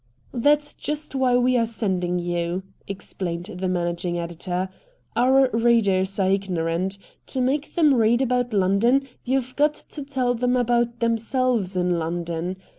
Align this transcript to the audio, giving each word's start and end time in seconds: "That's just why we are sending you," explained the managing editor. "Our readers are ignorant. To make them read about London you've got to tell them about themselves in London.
"That's 0.33 0.73
just 0.73 1.13
why 1.13 1.37
we 1.37 1.55
are 1.57 1.67
sending 1.67 2.17
you," 2.17 2.63
explained 2.87 3.45
the 3.59 3.67
managing 3.67 4.17
editor. 4.17 4.69
"Our 5.15 5.51
readers 5.53 6.17
are 6.17 6.27
ignorant. 6.27 6.97
To 7.27 7.39
make 7.39 7.75
them 7.75 7.93
read 7.93 8.23
about 8.23 8.51
London 8.51 9.07
you've 9.25 9.55
got 9.55 9.75
to 9.75 10.01
tell 10.01 10.33
them 10.33 10.57
about 10.57 11.01
themselves 11.01 11.77
in 11.77 11.99
London. 11.99 12.57